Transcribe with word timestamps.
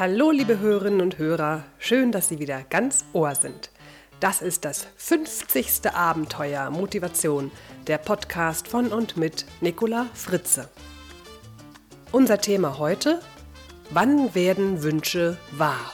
Hallo, 0.00 0.30
liebe 0.30 0.58
Hörerinnen 0.60 1.02
und 1.02 1.18
Hörer, 1.18 1.62
schön, 1.78 2.10
dass 2.10 2.30
Sie 2.30 2.38
wieder 2.38 2.62
ganz 2.70 3.04
Ohr 3.12 3.34
sind. 3.34 3.70
Das 4.18 4.40
ist 4.40 4.64
das 4.64 4.86
50. 4.96 5.92
Abenteuer 5.92 6.70
Motivation, 6.70 7.50
der 7.86 7.98
Podcast 7.98 8.66
von 8.66 8.94
und 8.94 9.18
mit 9.18 9.44
Nicola 9.60 10.06
Fritze. 10.14 10.70
Unser 12.12 12.40
Thema 12.40 12.78
heute: 12.78 13.20
Wann 13.90 14.34
werden 14.34 14.82
Wünsche 14.82 15.36
wahr? 15.50 15.92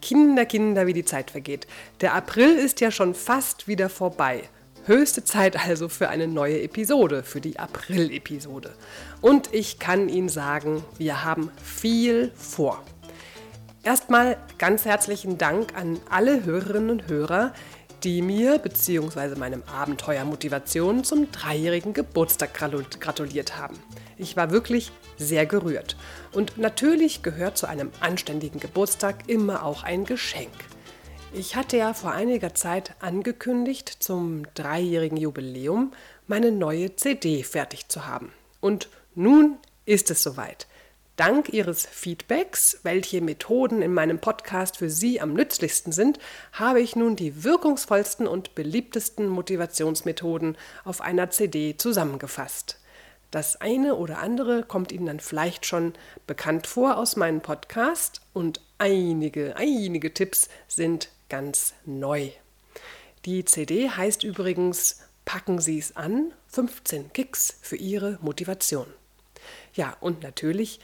Kinder, 0.00 0.46
Kinder, 0.46 0.86
wie 0.86 0.94
die 0.94 1.04
Zeit 1.04 1.32
vergeht. 1.32 1.66
Der 2.00 2.14
April 2.14 2.56
ist 2.56 2.80
ja 2.80 2.90
schon 2.90 3.14
fast 3.14 3.68
wieder 3.68 3.90
vorbei. 3.90 4.48
Höchste 4.86 5.24
Zeit 5.24 5.56
also 5.66 5.88
für 5.88 6.10
eine 6.10 6.28
neue 6.28 6.60
Episode, 6.60 7.22
für 7.22 7.40
die 7.40 7.58
April-Episode. 7.58 8.74
Und 9.22 9.48
ich 9.54 9.78
kann 9.78 10.10
Ihnen 10.10 10.28
sagen, 10.28 10.84
wir 10.98 11.24
haben 11.24 11.50
viel 11.62 12.30
vor. 12.36 12.82
Erstmal 13.82 14.36
ganz 14.58 14.84
herzlichen 14.84 15.38
Dank 15.38 15.74
an 15.74 15.98
alle 16.10 16.44
Hörerinnen 16.44 16.90
und 16.90 17.08
Hörer, 17.08 17.54
die 18.02 18.20
mir 18.20 18.58
bzw. 18.58 19.36
meinem 19.36 19.62
Abenteuer 19.62 20.26
Motivation 20.26 21.02
zum 21.02 21.32
dreijährigen 21.32 21.94
Geburtstag 21.94 22.52
gratuliert 22.52 23.56
haben. 23.56 23.78
Ich 24.18 24.36
war 24.36 24.50
wirklich 24.50 24.92
sehr 25.16 25.46
gerührt. 25.46 25.96
Und 26.32 26.58
natürlich 26.58 27.22
gehört 27.22 27.56
zu 27.56 27.66
einem 27.66 27.90
anständigen 28.00 28.60
Geburtstag 28.60 29.30
immer 29.30 29.64
auch 29.64 29.82
ein 29.82 30.04
Geschenk. 30.04 30.52
Ich 31.36 31.56
hatte 31.56 31.76
ja 31.76 31.94
vor 31.94 32.12
einiger 32.12 32.54
Zeit 32.54 32.94
angekündigt, 33.00 33.88
zum 33.98 34.44
dreijährigen 34.54 35.16
Jubiläum 35.16 35.92
meine 36.28 36.52
neue 36.52 36.94
CD 36.94 37.42
fertig 37.42 37.88
zu 37.88 38.06
haben. 38.06 38.32
Und 38.60 38.88
nun 39.16 39.56
ist 39.84 40.12
es 40.12 40.22
soweit. 40.22 40.68
Dank 41.16 41.52
Ihres 41.52 41.86
Feedbacks, 41.86 42.78
welche 42.84 43.20
Methoden 43.20 43.82
in 43.82 43.92
meinem 43.92 44.20
Podcast 44.20 44.76
für 44.76 44.88
Sie 44.88 45.20
am 45.20 45.34
nützlichsten 45.34 45.90
sind, 45.90 46.20
habe 46.52 46.80
ich 46.80 46.94
nun 46.94 47.16
die 47.16 47.42
wirkungsvollsten 47.42 48.28
und 48.28 48.54
beliebtesten 48.54 49.26
Motivationsmethoden 49.26 50.56
auf 50.84 51.00
einer 51.00 51.30
CD 51.30 51.76
zusammengefasst. 51.76 52.78
Das 53.32 53.60
eine 53.60 53.96
oder 53.96 54.18
andere 54.18 54.62
kommt 54.62 54.92
Ihnen 54.92 55.06
dann 55.06 55.18
vielleicht 55.18 55.66
schon 55.66 55.94
bekannt 56.28 56.68
vor 56.68 56.96
aus 56.96 57.16
meinem 57.16 57.40
Podcast 57.40 58.20
und 58.32 58.60
einige, 58.78 59.56
einige 59.56 60.14
Tipps 60.14 60.48
sind 60.68 61.08
ganz 61.28 61.74
neu. 61.84 62.30
Die 63.24 63.44
CD 63.44 63.90
heißt 63.90 64.24
übrigens 64.24 65.00
Packen 65.24 65.58
Sie 65.58 65.78
es 65.78 65.96
an, 65.96 66.32
15 66.48 67.12
Kicks 67.12 67.56
für 67.62 67.76
Ihre 67.76 68.18
Motivation. 68.20 68.86
Ja, 69.72 69.96
und 70.00 70.22
natürlich 70.22 70.80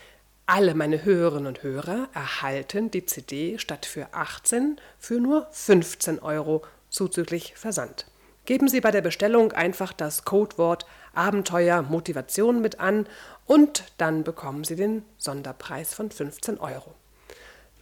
alle 0.47 0.75
meine 0.75 1.05
Hörerinnen 1.05 1.47
und 1.47 1.63
Hörer 1.63 2.09
erhalten 2.13 2.91
die 2.91 3.07
CD 3.07 3.59
statt 3.59 3.87
für 3.87 4.13
18 4.13 4.81
für 4.99 5.21
nur 5.21 5.47
15 5.53 6.19
Euro 6.19 6.63
zuzüglich 6.89 7.55
Versand. 7.55 8.07
Geben 8.47 8.67
Sie 8.67 8.81
bei 8.81 8.91
der 8.91 9.03
Bestellung 9.03 9.53
einfach 9.53 9.93
das 9.93 10.25
Codewort 10.25 10.87
Abenteuer 11.15 11.83
Motivation 11.83 12.61
mit 12.61 12.81
an 12.81 13.07
und 13.47 13.85
dann 13.99 14.25
bekommen 14.25 14.65
Sie 14.65 14.77
den 14.77 15.05
Sonderpreis 15.19 15.95
von 15.95 16.11
15 16.11 16.59
Euro. 16.59 16.95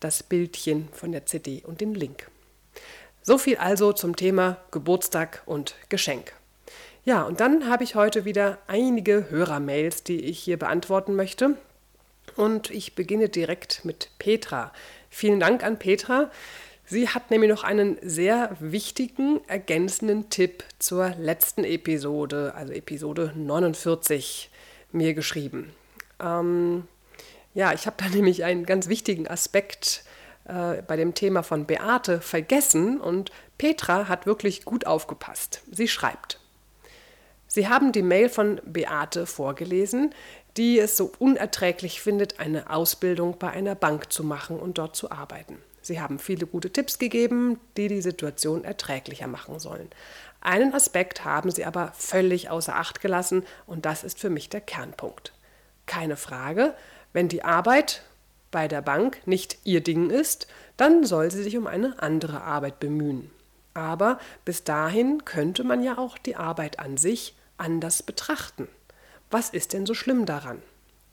das 0.00 0.22
Bildchen 0.22 0.90
von 0.92 1.12
der 1.12 1.24
CD 1.24 1.62
und 1.64 1.80
den 1.80 1.94
Link. 1.94 2.30
So 3.22 3.38
viel 3.38 3.56
also 3.56 3.94
zum 3.94 4.16
Thema 4.16 4.58
Geburtstag 4.70 5.42
und 5.46 5.74
Geschenk. 5.88 6.34
Ja, 7.06 7.22
und 7.22 7.40
dann 7.40 7.70
habe 7.70 7.84
ich 7.84 7.94
heute 7.94 8.26
wieder 8.26 8.58
einige 8.66 9.30
Hörermails, 9.30 10.02
die 10.02 10.20
ich 10.20 10.40
hier 10.40 10.58
beantworten 10.58 11.16
möchte. 11.16 11.56
Und 12.36 12.70
ich 12.70 12.94
beginne 12.94 13.30
direkt 13.30 13.86
mit 13.86 14.10
Petra. 14.18 14.74
Vielen 15.08 15.40
Dank 15.40 15.64
an 15.64 15.78
Petra. 15.78 16.30
Sie 16.86 17.08
hat 17.08 17.30
nämlich 17.30 17.50
noch 17.50 17.64
einen 17.64 17.96
sehr 18.02 18.56
wichtigen 18.60 19.40
ergänzenden 19.48 20.28
Tipp 20.28 20.64
zur 20.78 21.10
letzten 21.18 21.64
Episode, 21.64 22.52
also 22.54 22.72
Episode 22.74 23.32
49, 23.34 24.50
mir 24.92 25.14
geschrieben. 25.14 25.72
Ähm, 26.20 26.86
ja, 27.54 27.72
ich 27.72 27.86
habe 27.86 27.96
da 27.98 28.08
nämlich 28.14 28.44
einen 28.44 28.66
ganz 28.66 28.88
wichtigen 28.88 29.26
Aspekt 29.28 30.04
äh, 30.44 30.82
bei 30.82 30.96
dem 30.96 31.14
Thema 31.14 31.42
von 31.42 31.64
Beate 31.64 32.20
vergessen 32.20 33.00
und 33.00 33.32
Petra 33.56 34.08
hat 34.08 34.26
wirklich 34.26 34.64
gut 34.64 34.86
aufgepasst. 34.86 35.62
Sie 35.70 35.88
schreibt. 35.88 36.38
Sie 37.46 37.68
haben 37.68 37.92
die 37.92 38.02
Mail 38.02 38.28
von 38.28 38.60
Beate 38.64 39.26
vorgelesen, 39.26 40.12
die 40.58 40.78
es 40.78 40.96
so 40.96 41.12
unerträglich 41.18 42.00
findet, 42.02 42.40
eine 42.40 42.68
Ausbildung 42.68 43.38
bei 43.38 43.50
einer 43.50 43.74
Bank 43.74 44.12
zu 44.12 44.22
machen 44.22 44.58
und 44.58 44.76
dort 44.76 44.96
zu 44.96 45.10
arbeiten. 45.10 45.56
Sie 45.84 46.00
haben 46.00 46.18
viele 46.18 46.46
gute 46.46 46.70
Tipps 46.70 46.98
gegeben, 46.98 47.60
die 47.76 47.88
die 47.88 48.00
Situation 48.00 48.64
erträglicher 48.64 49.26
machen 49.26 49.60
sollen. 49.60 49.88
Einen 50.40 50.72
Aspekt 50.74 51.24
haben 51.24 51.50
Sie 51.50 51.64
aber 51.64 51.92
völlig 51.94 52.48
außer 52.48 52.74
Acht 52.74 53.00
gelassen 53.00 53.44
und 53.66 53.84
das 53.84 54.02
ist 54.02 54.18
für 54.18 54.30
mich 54.30 54.48
der 54.48 54.62
Kernpunkt. 54.62 55.32
Keine 55.86 56.16
Frage, 56.16 56.74
wenn 57.12 57.28
die 57.28 57.44
Arbeit 57.44 58.02
bei 58.50 58.66
der 58.66 58.82
Bank 58.82 59.20
nicht 59.26 59.58
Ihr 59.64 59.82
Ding 59.82 60.10
ist, 60.10 60.46
dann 60.76 61.04
soll 61.04 61.30
sie 61.30 61.42
sich 61.42 61.56
um 61.56 61.66
eine 61.66 62.02
andere 62.02 62.42
Arbeit 62.42 62.80
bemühen. 62.80 63.30
Aber 63.74 64.18
bis 64.44 64.64
dahin 64.64 65.24
könnte 65.24 65.64
man 65.64 65.82
ja 65.82 65.98
auch 65.98 66.16
die 66.16 66.36
Arbeit 66.36 66.78
an 66.78 66.96
sich 66.96 67.36
anders 67.58 68.02
betrachten. 68.02 68.68
Was 69.30 69.50
ist 69.50 69.72
denn 69.72 69.84
so 69.86 69.94
schlimm 69.94 70.26
daran? 70.26 70.62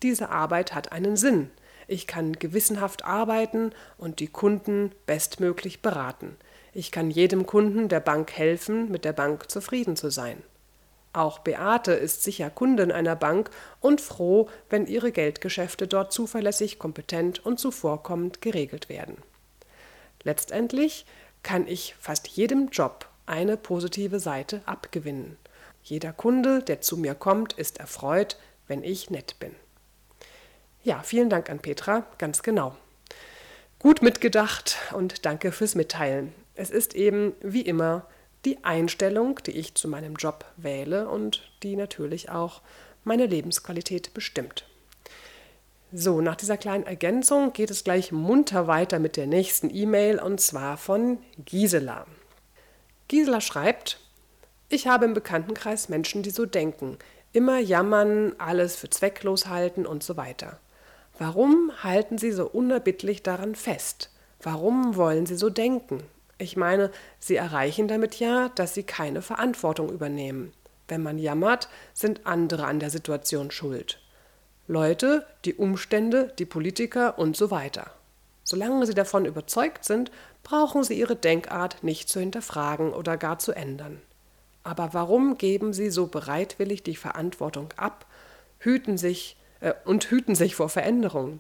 Diese 0.04 0.30
Arbeit 0.30 0.74
hat 0.74 0.92
einen 0.92 1.18
Sinn. 1.18 1.52
Ich 1.92 2.08
kann 2.08 2.40
gewissenhaft 2.40 3.04
arbeiten 3.04 3.74
und 3.98 4.22
die 4.22 4.30
Kunden 4.30 4.94
bestmöglich 5.08 5.82
beraten. 5.82 6.38
Ich 6.74 6.90
kann 6.90 7.12
jedem 7.12 7.46
Kunden 7.46 7.90
der 7.90 8.00
Bank 8.00 8.32
helfen, 8.32 8.90
mit 8.90 9.04
der 9.04 9.12
Bank 9.12 9.52
zufrieden 9.52 9.98
zu 9.98 10.10
sein. 10.10 10.42
Auch 11.12 11.40
Beate 11.40 11.92
ist 11.92 12.24
sicher 12.24 12.50
Kundin 12.50 12.94
einer 12.94 13.18
Bank 13.18 13.50
und 13.82 14.00
froh, 14.00 14.48
wenn 14.70 14.88
ihre 14.88 15.12
Geldgeschäfte 15.12 15.86
dort 15.86 16.14
zuverlässig, 16.14 16.80
kompetent 16.80 17.46
und 17.46 17.60
zuvorkommend 17.60 18.40
geregelt 18.40 18.88
werden. 18.88 19.18
Letztendlich 20.24 21.06
kann 21.44 21.68
ich 21.68 21.96
fast 22.00 22.30
jedem 22.30 22.70
Job 22.70 23.10
eine 23.26 23.58
positive 23.58 24.22
Seite 24.22 24.62
abgewinnen. 24.66 25.36
Jeder 25.84 26.14
Kunde, 26.14 26.64
der 26.64 26.80
zu 26.80 26.96
mir 26.96 27.16
kommt, 27.16 27.52
ist 27.52 27.82
erfreut, 27.82 28.38
wenn 28.68 28.82
ich 28.82 29.10
nett 29.10 29.36
bin. 29.42 29.54
Ja, 30.84 31.02
vielen 31.04 31.30
Dank 31.30 31.50
an 31.52 31.60
Petra, 31.60 32.08
ganz 32.18 32.42
genau. 32.42 32.76
Gut 33.78 34.02
mitgedacht 34.02 34.78
und 34.94 35.26
danke 35.26 35.52
fürs 35.52 35.76
Mitteilen. 35.76 36.34
Es 36.56 36.72
ist 36.72 36.96
eben 36.96 37.34
wie 37.42 37.62
immer 37.62 38.08
die 38.46 38.64
Einstellung, 38.64 39.40
die 39.46 39.52
ich 39.52 39.76
zu 39.76 39.88
meinem 39.88 40.16
Job 40.16 40.44
wähle 40.58 41.08
und 41.08 41.52
die 41.62 41.76
natürlich 41.76 42.30
auch 42.30 42.62
meine 43.04 43.28
Lebensqualität 43.28 44.14
bestimmt. 44.16 44.66
So, 45.94 46.20
nach 46.22 46.36
dieser 46.36 46.58
kleinen 46.58 46.86
Ergänzung 46.86 47.54
geht 47.54 47.70
es 47.70 47.84
gleich 47.84 48.12
munter 48.12 48.66
weiter 48.66 48.98
mit 48.98 49.18
der 49.18 49.28
nächsten 49.28 49.70
E-Mail 49.70 50.20
und 50.20 50.42
zwar 50.42 50.78
von 50.78 51.20
Gisela. 51.46 52.08
Gisela 53.08 53.42
schreibt, 53.42 54.00
ich 54.70 54.88
habe 54.88 55.06
im 55.06 55.14
Bekanntenkreis 55.14 55.90
Menschen, 55.90 56.24
die 56.24 56.32
so 56.32 56.46
denken, 56.46 56.98
immer 57.34 57.60
jammern, 57.60 58.34
alles 58.40 58.78
für 58.78 58.90
zwecklos 58.90 59.48
halten 59.48 59.86
und 59.86 60.02
so 60.02 60.18
weiter. 60.18 60.60
Warum 61.24 61.72
halten 61.84 62.18
Sie 62.18 62.32
so 62.32 62.48
unerbittlich 62.48 63.22
daran 63.22 63.54
fest? 63.54 64.10
Warum 64.42 64.96
wollen 64.96 65.28
Sie 65.28 65.36
so 65.36 65.52
denken? 65.52 66.02
Ich 66.40 66.58
meine, 66.58 66.90
Sie 67.20 67.36
erreichen 67.36 67.88
damit 67.88 68.16
ja, 68.16 68.50
dass 68.56 68.74
Sie 68.74 68.82
keine 68.82 69.22
Verantwortung 69.22 69.92
übernehmen. 69.92 70.52
Wenn 70.88 71.04
man 71.04 71.20
jammert, 71.20 71.70
sind 71.94 72.26
andere 72.26 72.66
an 72.66 72.80
der 72.80 72.90
Situation 72.90 73.52
schuld. 73.52 74.00
Leute, 74.68 75.28
die 75.46 75.54
Umstände, 75.54 76.34
die 76.40 76.46
Politiker 76.46 77.20
und 77.20 77.38
so 77.38 77.52
weiter. 77.52 77.92
Solange 78.44 78.88
Sie 78.88 78.96
davon 78.96 79.26
überzeugt 79.26 79.86
sind, 79.86 80.12
brauchen 80.42 80.84
Sie 80.84 80.98
Ihre 80.98 81.16
Denkart 81.16 81.84
nicht 81.84 82.10
zu 82.10 82.20
hinterfragen 82.20 82.94
oder 82.94 83.16
gar 83.18 83.38
zu 83.38 83.52
ändern. 83.52 84.02
Aber 84.64 84.96
warum 84.96 85.38
geben 85.38 85.72
Sie 85.72 85.92
so 85.92 86.08
bereitwillig 86.08 86.82
die 86.82 86.96
Verantwortung 86.96 87.70
ab, 87.78 88.08
hüten 88.58 88.98
sich 88.98 89.38
und 89.86 90.06
hüten 90.10 90.36
sich 90.36 90.56
vor 90.56 90.70
Veränderungen. 90.70 91.40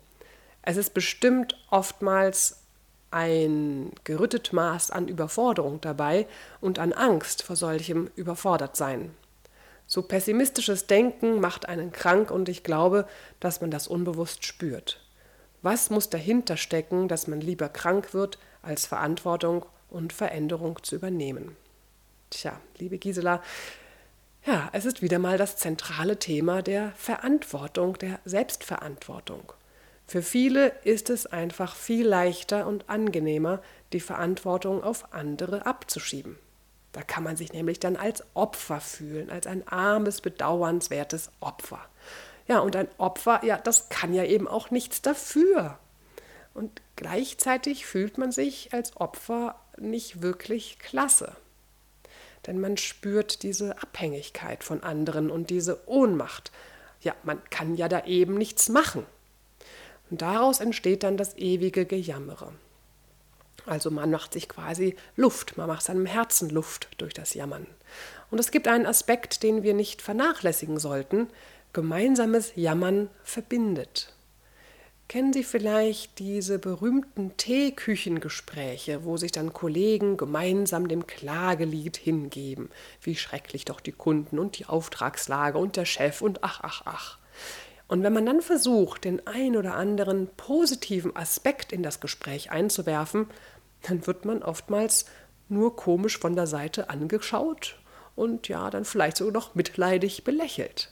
Es 0.62 0.78
ist 0.78 0.94
bestimmt 0.94 1.56
oftmals 1.70 2.62
ein 3.10 3.92
gerüttet 4.04 4.54
Maß 4.54 4.92
an 4.92 5.08
Überforderung 5.08 5.82
dabei 5.82 6.28
und 6.62 6.80
an 6.80 6.94
Angst 6.94 7.44
vor 7.44 7.56
solchem 7.56 8.10
Überfordertsein. 8.16 9.12
So 9.86 10.02
pessimistisches 10.04 10.88
Denken 10.88 11.42
macht 11.42 11.68
einen 11.68 11.92
krank 11.92 12.32
und 12.32 12.48
ich 12.48 12.64
glaube, 12.64 13.06
dass 13.42 13.60
man 13.60 13.72
das 13.72 13.88
unbewusst 13.88 14.46
spürt. 14.46 15.02
Was 15.62 15.90
muss 15.90 16.10
dahinter 16.10 16.56
stecken, 16.56 17.08
dass 17.08 17.28
man 17.28 17.42
lieber 17.42 17.68
krank 17.68 18.14
wird, 18.14 18.40
als 18.62 18.86
Verantwortung 18.86 19.66
und 19.90 20.14
Veränderung 20.14 20.82
zu 20.84 20.96
übernehmen. 20.96 21.56
Tja, 22.30 22.60
liebe 22.78 22.98
Gisela, 22.98 23.44
ja, 24.46 24.70
es 24.74 24.86
ist 24.86 25.02
wieder 25.02 25.20
mal 25.20 25.38
das 25.38 25.58
zentrale 25.58 26.18
Thema 26.18 26.62
der 26.62 26.94
Verantwortung, 26.96 27.98
der 28.00 28.20
Selbstverantwortung. 28.26 29.54
Für 30.08 30.22
viele 30.22 30.70
ist 30.84 31.10
es 31.10 31.26
einfach 31.26 31.76
viel 31.76 32.08
leichter 32.08 32.68
und 32.68 32.90
angenehmer, 32.90 33.62
die 33.94 34.00
Verantwortung 34.00 34.84
auf 34.84 35.14
andere 35.14 35.66
abzuschieben. 35.66 36.38
Da 36.92 37.02
kann 37.02 37.24
man 37.24 37.38
sich 37.38 37.54
nämlich 37.54 37.80
dann 37.80 37.96
als 37.96 38.24
Opfer 38.34 38.82
fühlen, 38.82 39.30
als 39.30 39.48
ein 39.48 39.66
armes, 39.68 40.20
bedauernswertes 40.22 41.32
Opfer. 41.40 41.80
Ja, 42.48 42.60
und 42.60 42.76
ein 42.76 42.90
Opfer, 42.98 43.46
ja, 43.46 43.58
das 43.58 43.88
kann 43.90 44.14
ja 44.14 44.26
eben 44.26 44.48
auch 44.48 44.72
nichts 44.72 45.02
dafür. 45.02 45.80
Und 46.54 46.82
gleichzeitig 46.98 47.86
fühlt 47.86 48.18
man 48.18 48.32
sich 48.32 48.74
als 48.74 48.98
Opfer 48.98 49.56
nicht 49.78 50.22
wirklich 50.22 50.80
klasse. 50.80 51.38
Denn 52.48 52.60
man 52.60 52.78
spürt 52.78 53.44
diese 53.44 53.82
Abhängigkeit 53.82 54.64
von 54.64 54.84
anderen 54.84 55.30
und 55.30 55.50
diese 55.50 55.88
Ohnmacht. 55.88 56.52
Ja, 57.02 57.16
man 57.24 57.42
kann 57.50 57.76
ja 57.76 57.88
da 57.88 58.06
eben 58.06 58.36
nichts 58.36 58.70
machen. 58.70 59.06
Und 60.10 60.22
daraus 60.22 60.60
entsteht 60.60 61.04
dann 61.04 61.18
das 61.18 61.38
ewige 61.38 61.86
Gejammere. 61.86 62.52
Also 63.66 63.92
man 63.92 64.10
macht 64.10 64.34
sich 64.34 64.50
quasi 64.50 64.96
Luft, 65.16 65.58
man 65.58 65.68
macht 65.68 65.84
seinem 65.84 66.06
Herzen 66.06 66.50
Luft 66.50 66.90
durch 66.98 67.14
das 67.14 67.34
Jammern. 67.34 67.68
Und 68.32 68.40
es 68.40 68.52
gibt 68.52 68.68
einen 68.68 68.86
Aspekt, 68.86 69.44
den 69.44 69.64
wir 69.64 69.74
nicht 69.74 70.02
vernachlässigen 70.02 70.80
sollten. 70.80 71.28
Gemeinsames 71.74 72.54
Jammern 72.56 73.10
verbindet. 73.24 74.14
Kennen 75.12 75.34
Sie 75.34 75.44
vielleicht 75.44 76.20
diese 76.20 76.58
berühmten 76.58 77.36
Teeküchengespräche, 77.36 79.04
wo 79.04 79.18
sich 79.18 79.34
dann 79.34 79.52
Kollegen 79.52 80.16
gemeinsam 80.16 80.88
dem 80.88 81.06
Klagelied 81.06 81.98
hingeben, 81.98 82.70
wie 83.02 83.18
schrecklich 83.18 83.66
doch 83.66 83.82
die 83.82 83.92
Kunden 83.92 84.40
und 84.40 84.58
die 84.58 84.68
Auftragslage 84.68 85.58
und 85.58 85.76
der 85.76 85.84
Chef 85.84 86.22
und 86.22 86.46
ach, 86.46 86.62
ach, 86.64 86.84
ach. 86.86 87.18
Und 87.90 88.04
wenn 88.04 88.14
man 88.14 88.26
dann 88.26 88.42
versucht, 88.42 89.04
den 89.04 89.28
ein 89.28 89.58
oder 89.58 89.76
anderen 89.76 90.30
positiven 90.38 91.14
Aspekt 91.14 91.74
in 91.74 91.84
das 91.84 92.00
Gespräch 92.00 92.50
einzuwerfen, 92.52 93.28
dann 93.82 94.08
wird 94.08 94.24
man 94.24 94.42
oftmals 94.42 95.08
nur 95.50 95.76
komisch 95.76 96.20
von 96.20 96.38
der 96.38 96.48
Seite 96.48 96.90
angeschaut 96.90 97.82
und 98.16 98.48
ja, 98.48 98.70
dann 98.70 98.86
vielleicht 98.86 99.18
sogar 99.18 99.34
noch 99.34 99.56
mitleidig 99.56 100.24
belächelt. 100.24 100.90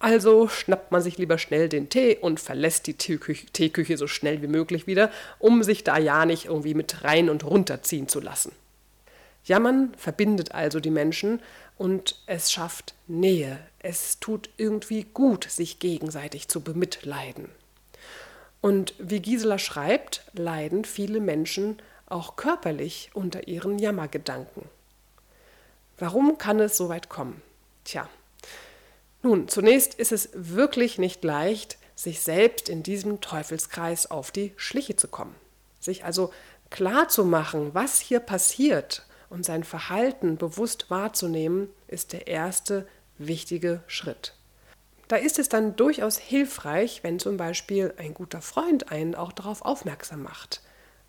Also 0.00 0.46
schnappt 0.46 0.92
man 0.92 1.02
sich 1.02 1.18
lieber 1.18 1.38
schnell 1.38 1.68
den 1.68 1.88
Tee 1.88 2.16
und 2.16 2.38
verlässt 2.38 2.86
die 2.86 2.94
Teeküche, 2.94 3.46
Teeküche 3.46 3.96
so 3.96 4.06
schnell 4.06 4.42
wie 4.42 4.46
möglich 4.46 4.86
wieder, 4.86 5.10
um 5.38 5.62
sich 5.62 5.82
da 5.82 5.98
ja 5.98 6.24
nicht 6.24 6.46
irgendwie 6.46 6.74
mit 6.74 7.02
rein 7.02 7.28
und 7.28 7.44
runterziehen 7.44 8.08
zu 8.08 8.20
lassen. 8.20 8.52
Jammern 9.44 9.92
verbindet 9.96 10.52
also 10.52 10.78
die 10.78 10.90
Menschen 10.90 11.40
und 11.76 12.16
es 12.26 12.52
schafft 12.52 12.94
Nähe. 13.06 13.58
Es 13.80 14.20
tut 14.20 14.50
irgendwie 14.56 15.04
gut, 15.04 15.44
sich 15.44 15.78
gegenseitig 15.78 16.48
zu 16.48 16.60
bemitleiden. 16.60 17.48
Und 18.60 18.94
wie 18.98 19.20
Gisela 19.20 19.58
schreibt, 19.58 20.22
leiden 20.32 20.84
viele 20.84 21.20
Menschen 21.20 21.80
auch 22.06 22.36
körperlich 22.36 23.10
unter 23.14 23.48
ihren 23.48 23.78
Jammergedanken. 23.78 24.64
Warum 25.98 26.38
kann 26.38 26.60
es 26.60 26.76
so 26.76 26.88
weit 26.88 27.08
kommen? 27.08 27.42
Tja, 27.84 28.08
nun, 29.22 29.48
zunächst 29.48 29.94
ist 29.94 30.12
es 30.12 30.30
wirklich 30.32 30.98
nicht 30.98 31.24
leicht, 31.24 31.78
sich 31.94 32.20
selbst 32.20 32.68
in 32.68 32.82
diesem 32.82 33.20
Teufelskreis 33.20 34.10
auf 34.10 34.30
die 34.30 34.52
Schliche 34.56 34.94
zu 34.94 35.08
kommen. 35.08 35.34
Sich 35.80 36.04
also 36.04 36.32
klar 36.70 37.08
zu 37.08 37.24
machen, 37.24 37.74
was 37.74 37.98
hier 37.98 38.20
passiert 38.20 39.06
und 39.30 39.44
sein 39.44 39.64
Verhalten 39.64 40.36
bewusst 40.36 40.90
wahrzunehmen, 40.90 41.68
ist 41.88 42.12
der 42.12 42.28
erste 42.28 42.86
wichtige 43.18 43.82
Schritt. 43.88 44.34
Da 45.08 45.16
ist 45.16 45.38
es 45.38 45.48
dann 45.48 45.74
durchaus 45.74 46.18
hilfreich, 46.18 47.02
wenn 47.02 47.18
zum 47.18 47.36
Beispiel 47.36 47.94
ein 47.96 48.14
guter 48.14 48.42
Freund 48.42 48.92
einen 48.92 49.14
auch 49.14 49.32
darauf 49.32 49.62
aufmerksam 49.62 50.22
macht, 50.22 50.62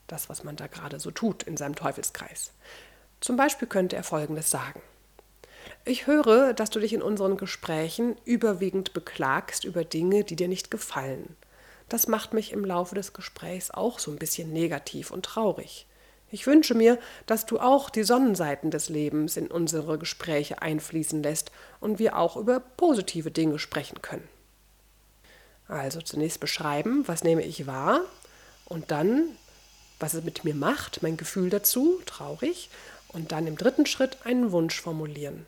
das, 0.08 0.30
was 0.30 0.44
man 0.44 0.56
da 0.56 0.68
gerade 0.68 1.00
so 1.00 1.12
tut 1.12 1.44
in 1.44 1.58
seinem 1.58 1.76
Teufelskreis. 1.76 2.54
Zum 3.20 3.36
Beispiel 3.36 3.68
könnte 3.68 3.98
er 3.98 4.04
Folgendes 4.04 4.50
sagen. 4.50 4.82
Ich 5.86 6.08
höre, 6.08 6.54
dass 6.54 6.70
du 6.70 6.80
dich 6.80 6.94
in 6.94 7.02
unseren 7.02 7.38
Gesprächen 7.38 8.16
überwiegend 8.26 8.94
beklagst 8.94 9.64
über 9.64 9.84
Dinge, 9.84 10.24
die 10.24 10.36
dir 10.36 10.48
nicht 10.48 10.70
gefallen. 10.70 11.36
Das 11.88 12.08
macht 12.08 12.34
mich 12.34 12.52
im 12.52 12.64
Laufe 12.64 12.94
des 12.96 13.14
Gesprächs 13.14 13.72
auch 13.72 13.98
so 13.98 14.12
ein 14.12 14.20
bisschen 14.20 14.54
negativ 14.54 15.10
und 15.10 15.26
traurig. 15.26 15.88
Ich 16.32 16.46
wünsche 16.46 16.76
mir, 16.76 17.00
dass 17.26 17.48
du 17.48 17.60
auch 17.60 17.90
die 17.90 18.04
Sonnenseiten 18.04 18.70
des 18.70 18.90
Lebens 18.90 19.36
in 19.36 19.48
unsere 19.48 19.98
Gespräche 19.98 20.62
einfließen 20.62 21.24
lässt 21.24 21.52
und 21.80 21.98
wir 21.98 22.18
auch 22.18 22.38
über 22.38 22.60
positive 22.60 23.32
Dinge 23.32 23.58
sprechen 23.58 24.02
können. 24.04 24.28
Also 25.68 26.02
zunächst 26.02 26.40
beschreiben, 26.40 27.08
was 27.08 27.24
nehme 27.24 27.44
ich 27.44 27.66
wahr 27.66 28.02
und 28.66 28.92
dann, 28.92 29.24
was 30.00 30.14
es 30.14 30.24
mit 30.24 30.44
mir 30.44 30.56
macht, 30.56 31.02
mein 31.02 31.18
Gefühl 31.18 31.50
dazu, 31.50 32.00
traurig, 32.06 32.70
und 33.08 33.32
dann 33.32 33.48
im 33.48 33.58
dritten 33.58 33.88
Schritt 33.88 34.20
einen 34.24 34.52
Wunsch 34.52 34.80
formulieren, 34.80 35.48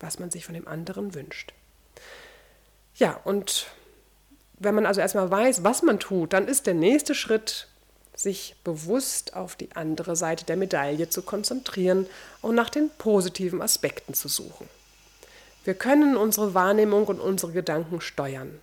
was 0.00 0.18
man 0.18 0.30
sich 0.30 0.44
von 0.44 0.54
dem 0.54 0.66
anderen 0.66 1.14
wünscht. 1.14 1.52
Ja, 2.94 3.20
und 3.24 3.66
wenn 4.58 4.74
man 4.74 4.86
also 4.86 5.00
erstmal 5.00 5.30
weiß, 5.30 5.64
was 5.64 5.82
man 5.82 6.00
tut, 6.00 6.32
dann 6.32 6.48
ist 6.48 6.66
der 6.66 6.74
nächste 6.74 7.14
Schritt 7.14 7.68
sich 8.14 8.56
bewusst 8.64 9.34
auf 9.34 9.56
die 9.56 9.74
andere 9.74 10.16
Seite 10.16 10.44
der 10.44 10.56
Medaille 10.56 11.08
zu 11.08 11.22
konzentrieren 11.22 12.06
und 12.42 12.54
nach 12.54 12.68
den 12.68 12.90
positiven 12.98 13.62
Aspekten 13.62 14.12
zu 14.12 14.28
suchen. 14.28 14.68
Wir 15.64 15.74
können 15.74 16.16
unsere 16.16 16.54
Wahrnehmung 16.54 17.06
und 17.06 17.20
unsere 17.20 17.52
Gedanken 17.52 18.00
steuern. 18.00 18.58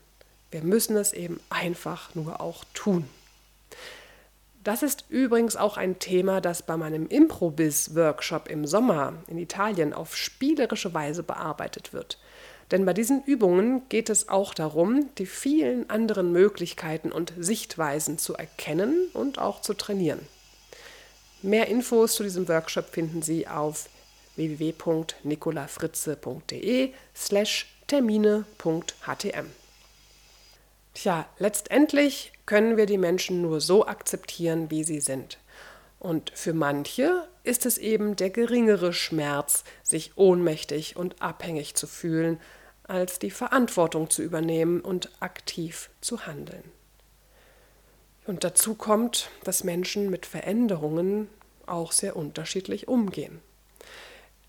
Wir 0.51 0.61
müssen 0.61 0.95
es 0.97 1.13
eben 1.13 1.39
einfach 1.49 2.13
nur 2.15 2.41
auch 2.41 2.63
tun. 2.73 3.09
Das 4.67 4.83
ist 4.83 5.05
übrigens 5.07 5.55
auch 5.55 5.77
ein 5.77 5.97
Thema, 5.97 6.41
das 6.41 6.61
bei 6.61 6.75
meinem 6.75 7.07
Improbiz-Workshop 7.07 8.49
im 8.49 8.67
Sommer 8.67 9.13
in 9.27 9.37
Italien 9.37 9.93
auf 9.93 10.17
spielerische 10.17 10.93
Weise 10.93 11.23
bearbeitet 11.23 11.93
wird. 11.93 12.19
Denn 12.71 12.85
bei 12.85 12.91
diesen 12.91 13.23
Übungen 13.23 13.87
geht 13.87 14.09
es 14.09 14.27
auch 14.27 14.53
darum, 14.53 15.07
die 15.19 15.25
vielen 15.25 15.89
anderen 15.89 16.33
Möglichkeiten 16.33 17.13
und 17.13 17.31
Sichtweisen 17.37 18.17
zu 18.17 18.33
erkennen 18.33 19.07
und 19.13 19.39
auch 19.39 19.61
zu 19.61 19.73
trainieren. 19.73 20.19
Mehr 21.41 21.69
Infos 21.69 22.15
zu 22.15 22.23
diesem 22.23 22.49
Workshop 22.49 22.87
finden 22.87 23.21
Sie 23.21 23.47
auf 23.47 23.87
www.nicolafritze.de 24.35 26.91
slash 27.15 27.67
termine.htm. 27.87 29.45
Tja, 30.99 31.29
letztendlich 31.37 32.33
können 32.47 32.75
wir 32.75 32.87
die 32.87 32.97
Menschen 32.97 33.43
nur 33.43 33.61
so 33.61 33.85
akzeptieren, 33.85 34.71
wie 34.71 34.83
sie 34.83 34.99
sind. 34.99 35.37
Und 35.99 36.31
für 36.33 36.53
manche 36.53 37.27
ist 37.43 37.67
es 37.67 37.77
eben 37.77 38.15
der 38.15 38.31
geringere 38.31 38.93
Schmerz, 38.93 39.63
sich 39.83 40.17
ohnmächtig 40.17 40.95
und 40.95 41.21
abhängig 41.21 41.75
zu 41.75 41.85
fühlen, 41.85 42.39
als 42.81 43.19
die 43.19 43.29
Verantwortung 43.29 44.09
zu 44.09 44.23
übernehmen 44.23 44.81
und 44.81 45.11
aktiv 45.19 45.91
zu 46.01 46.25
handeln. 46.25 46.63
Und 48.25 48.43
dazu 48.43 48.73
kommt, 48.73 49.29
dass 49.43 49.63
Menschen 49.63 50.09
mit 50.09 50.25
Veränderungen 50.25 51.29
auch 51.67 51.91
sehr 51.91 52.15
unterschiedlich 52.15 52.87
umgehen. 52.87 53.39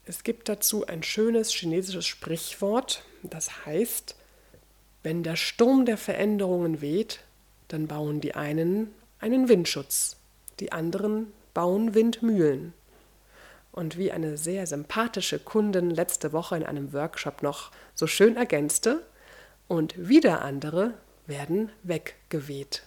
Es 0.06 0.22
gibt 0.22 0.48
dazu 0.48 0.86
ein 0.86 1.02
schönes 1.02 1.52
chinesisches 1.52 2.06
Sprichwort, 2.06 3.04
das 3.22 3.66
heißt, 3.66 4.16
wenn 5.02 5.22
der 5.22 5.36
Sturm 5.36 5.84
der 5.84 5.96
Veränderungen 5.96 6.80
weht, 6.80 7.20
dann 7.68 7.86
bauen 7.86 8.20
die 8.20 8.34
einen 8.34 8.94
einen 9.20 9.48
Windschutz, 9.48 10.16
die 10.60 10.72
anderen 10.72 11.32
bauen 11.54 11.94
Windmühlen. 11.94 12.72
Und 13.72 13.96
wie 13.96 14.10
eine 14.10 14.36
sehr 14.36 14.66
sympathische 14.66 15.38
Kundin 15.38 15.90
letzte 15.90 16.32
Woche 16.32 16.56
in 16.56 16.64
einem 16.64 16.92
Workshop 16.92 17.42
noch 17.42 17.70
so 17.94 18.06
schön 18.06 18.36
ergänzte, 18.36 19.02
und 19.68 20.08
wieder 20.08 20.42
andere 20.42 20.94
werden 21.26 21.70
weggeweht. 21.82 22.84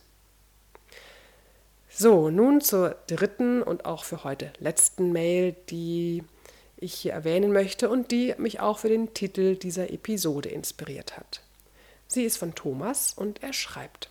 So, 1.89 2.29
nun 2.29 2.61
zur 2.61 2.95
dritten 3.07 3.61
und 3.61 3.85
auch 3.85 4.03
für 4.03 4.23
heute 4.23 4.51
letzten 4.59 5.11
Mail, 5.11 5.55
die 5.69 6.23
ich 6.77 6.93
hier 6.95 7.13
erwähnen 7.13 7.51
möchte 7.51 7.89
und 7.89 8.11
die 8.11 8.33
mich 8.39 8.59
auch 8.59 8.79
für 8.79 8.89
den 8.89 9.13
Titel 9.13 9.55
dieser 9.55 9.91
Episode 9.91 10.49
inspiriert 10.49 11.17
hat. 11.17 11.41
Sie 12.11 12.23
ist 12.23 12.37
von 12.37 12.55
Thomas 12.55 13.13
und 13.13 13.41
er 13.43 13.53
schreibt. 13.53 14.09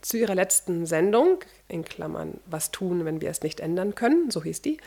Zu 0.00 0.18
ihrer 0.18 0.34
letzten 0.34 0.86
Sendung, 0.86 1.40
in 1.68 1.84
Klammern, 1.84 2.40
was 2.46 2.70
tun, 2.70 3.04
wenn 3.04 3.20
wir 3.20 3.30
es 3.30 3.42
nicht 3.42 3.60
ändern 3.60 3.94
können, 3.94 4.30
so 4.30 4.42
hieß 4.42 4.62
die, 4.62 4.78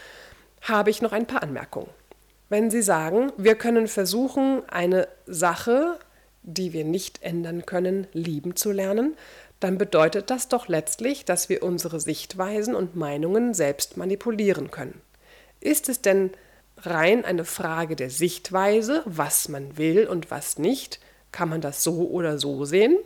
habe 0.61 0.89
ich 0.89 1.01
noch 1.01 1.11
ein 1.11 1.25
paar 1.25 1.43
Anmerkungen. 1.43 1.89
Wenn 2.49 2.71
Sie 2.71 2.81
sagen, 2.81 3.31
wir 3.37 3.55
können 3.55 3.87
versuchen, 3.87 4.67
eine 4.69 5.07
Sache 5.25 5.99
die 6.43 6.73
wir 6.73 6.83
nicht 6.83 7.21
ändern 7.23 7.65
können, 7.65 8.07
lieben 8.13 8.55
zu 8.55 8.71
lernen, 8.71 9.15
dann 9.59 9.77
bedeutet 9.77 10.29
das 10.29 10.47
doch 10.47 10.67
letztlich, 10.67 11.25
dass 11.25 11.49
wir 11.49 11.63
unsere 11.63 11.99
Sichtweisen 11.99 12.75
und 12.75 12.95
Meinungen 12.95 13.53
selbst 13.53 13.97
manipulieren 13.97 14.71
können. 14.71 15.01
Ist 15.59 15.89
es 15.89 16.01
denn 16.01 16.31
rein 16.77 17.25
eine 17.25 17.43
Frage 17.43 17.97
der 17.97 18.09
Sichtweise, 18.09 19.03
was 19.05 19.49
man 19.49 19.77
will 19.77 20.07
und 20.07 20.31
was 20.31 20.57
nicht? 20.57 20.99
Kann 21.31 21.49
man 21.49 21.61
das 21.61 21.83
so 21.83 22.09
oder 22.09 22.37
so 22.39 22.65
sehen? 22.65 22.97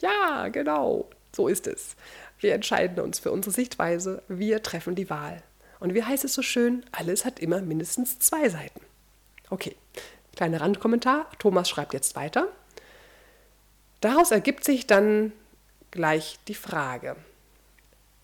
Ja, 0.00 0.48
genau, 0.48 1.08
so 1.34 1.48
ist 1.48 1.66
es. 1.66 1.96
Wir 2.38 2.54
entscheiden 2.54 3.00
uns 3.00 3.18
für 3.18 3.32
unsere 3.32 3.54
Sichtweise, 3.54 4.22
wir 4.28 4.62
treffen 4.62 4.94
die 4.94 5.08
Wahl. 5.08 5.42
Und 5.80 5.94
wie 5.94 6.02
heißt 6.02 6.24
es 6.24 6.34
so 6.34 6.42
schön, 6.42 6.84
alles 6.92 7.24
hat 7.24 7.38
immer 7.40 7.60
mindestens 7.60 8.18
zwei 8.18 8.48
Seiten. 8.48 8.80
Okay, 9.50 9.76
kleiner 10.34 10.60
Randkommentar. 10.60 11.26
Thomas 11.38 11.68
schreibt 11.68 11.94
jetzt 11.94 12.16
weiter. 12.16 12.48
Daraus 14.00 14.30
ergibt 14.30 14.64
sich 14.64 14.86
dann 14.86 15.32
gleich 15.90 16.38
die 16.48 16.54
Frage, 16.54 17.16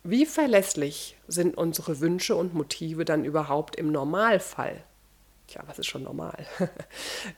wie 0.03 0.25
verlässlich 0.25 1.17
sind 1.29 1.57
unsere 1.57 2.01
Wünsche 2.01 2.35
und 2.35 2.55
Motive 2.55 3.05
dann 3.05 3.25
überhaupt 3.25 3.77
im 3.77 3.93
Normalfall? 3.93 4.83
Tja, 5.51 5.65
was 5.67 5.81
ist 5.81 5.89
schon 5.89 6.05
normal? 6.05 6.47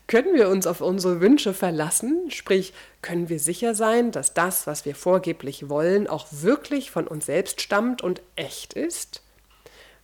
können 0.07 0.35
wir 0.35 0.51
uns 0.51 0.67
auf 0.67 0.83
unsere 0.83 1.23
Wünsche 1.23 1.55
verlassen? 1.55 2.31
Sprich, 2.31 2.75
können 3.01 3.31
wir 3.31 3.39
sicher 3.39 3.75
sein, 3.75 4.13
dass 4.13 4.35
das, 4.35 4.67
was 4.67 4.85
wir 4.85 4.95
vorgeblich 4.95 5.71
wollen, 5.71 6.07
auch 6.07 6.27
wirklich 6.31 6.91
von 6.91 7.09
uns 7.09 7.25
selbst 7.25 7.63
stammt 7.63 8.03
und 8.03 8.21
echt 8.37 8.75
ist? 8.75 9.23